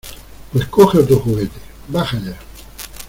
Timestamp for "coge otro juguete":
0.69-1.59